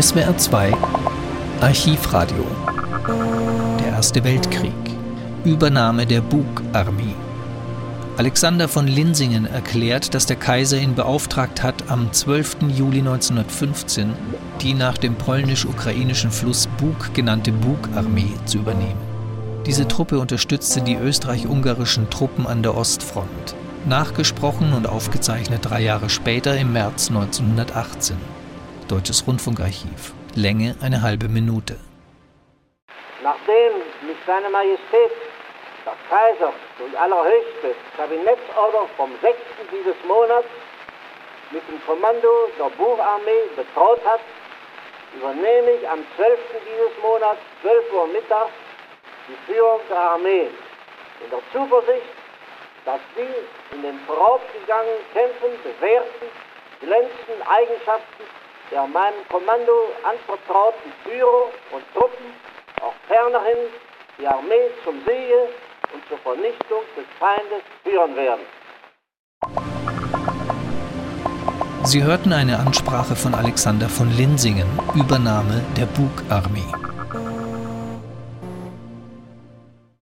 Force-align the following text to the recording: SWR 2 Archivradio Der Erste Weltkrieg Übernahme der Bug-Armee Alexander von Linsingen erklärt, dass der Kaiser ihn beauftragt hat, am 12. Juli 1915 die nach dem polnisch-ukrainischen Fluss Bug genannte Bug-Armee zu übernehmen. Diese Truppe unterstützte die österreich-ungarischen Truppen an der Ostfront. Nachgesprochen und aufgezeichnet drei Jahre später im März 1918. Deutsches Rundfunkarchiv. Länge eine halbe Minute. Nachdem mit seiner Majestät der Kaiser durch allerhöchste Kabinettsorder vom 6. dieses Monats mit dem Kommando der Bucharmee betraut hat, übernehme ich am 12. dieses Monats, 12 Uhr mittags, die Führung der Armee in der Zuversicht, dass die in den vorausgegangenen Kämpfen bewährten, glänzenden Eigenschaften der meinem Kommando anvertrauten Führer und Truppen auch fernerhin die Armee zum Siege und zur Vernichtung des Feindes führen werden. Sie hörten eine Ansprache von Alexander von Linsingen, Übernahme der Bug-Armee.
SWR 0.00 0.36
2 0.36 0.72
Archivradio 1.60 2.44
Der 3.78 3.92
Erste 3.92 4.24
Weltkrieg 4.24 4.72
Übernahme 5.44 6.04
der 6.04 6.20
Bug-Armee 6.20 7.14
Alexander 8.16 8.66
von 8.66 8.88
Linsingen 8.88 9.46
erklärt, 9.46 10.12
dass 10.12 10.26
der 10.26 10.34
Kaiser 10.34 10.78
ihn 10.78 10.96
beauftragt 10.96 11.62
hat, 11.62 11.92
am 11.92 12.12
12. 12.12 12.56
Juli 12.76 12.98
1915 12.98 14.14
die 14.60 14.74
nach 14.74 14.98
dem 14.98 15.14
polnisch-ukrainischen 15.14 16.32
Fluss 16.32 16.66
Bug 16.76 17.14
genannte 17.14 17.52
Bug-Armee 17.52 18.34
zu 18.46 18.58
übernehmen. 18.58 19.00
Diese 19.64 19.86
Truppe 19.86 20.18
unterstützte 20.18 20.80
die 20.80 20.96
österreich-ungarischen 20.96 22.10
Truppen 22.10 22.48
an 22.48 22.64
der 22.64 22.76
Ostfront. 22.76 23.54
Nachgesprochen 23.86 24.72
und 24.72 24.88
aufgezeichnet 24.88 25.60
drei 25.62 25.82
Jahre 25.82 26.10
später 26.10 26.58
im 26.58 26.72
März 26.72 27.10
1918. 27.10 28.16
Deutsches 28.88 29.26
Rundfunkarchiv. 29.26 30.12
Länge 30.34 30.76
eine 30.82 31.00
halbe 31.00 31.28
Minute. 31.28 31.78
Nachdem 33.22 33.72
mit 34.06 34.16
seiner 34.26 34.50
Majestät 34.50 35.10
der 35.86 35.96
Kaiser 36.10 36.52
durch 36.76 36.98
allerhöchste 36.98 37.74
Kabinettsorder 37.96 38.86
vom 38.96 39.10
6. 39.22 39.38
dieses 39.72 39.96
Monats 40.06 40.48
mit 41.50 41.62
dem 41.66 41.80
Kommando 41.86 42.28
der 42.58 42.68
Bucharmee 42.76 43.48
betraut 43.56 44.04
hat, 44.04 44.20
übernehme 45.16 45.70
ich 45.80 45.88
am 45.88 46.04
12. 46.16 46.38
dieses 46.68 46.92
Monats, 47.02 47.40
12 47.62 47.92
Uhr 47.94 48.06
mittags, 48.08 48.52
die 49.28 49.52
Führung 49.52 49.80
der 49.88 49.98
Armee 49.98 50.48
in 51.24 51.30
der 51.30 51.40
Zuversicht, 51.52 52.12
dass 52.84 53.00
die 53.16 53.74
in 53.74 53.80
den 53.80 53.98
vorausgegangenen 54.00 55.00
Kämpfen 55.14 55.56
bewährten, 55.64 56.28
glänzenden 56.80 57.40
Eigenschaften 57.48 58.24
der 58.74 58.86
meinem 58.88 59.22
Kommando 59.30 59.72
anvertrauten 60.02 60.92
Führer 61.04 61.46
und 61.70 61.84
Truppen 61.94 62.26
auch 62.82 62.94
fernerhin 63.06 63.70
die 64.18 64.26
Armee 64.26 64.68
zum 64.84 64.98
Siege 65.06 65.48
und 65.92 66.02
zur 66.08 66.18
Vernichtung 66.18 66.82
des 66.96 67.06
Feindes 67.20 67.62
führen 67.84 68.16
werden. 68.16 68.44
Sie 71.84 72.02
hörten 72.02 72.32
eine 72.32 72.58
Ansprache 72.58 73.14
von 73.14 73.34
Alexander 73.34 73.88
von 73.88 74.10
Linsingen, 74.16 74.66
Übernahme 74.94 75.62
der 75.76 75.86
Bug-Armee. 75.86 76.93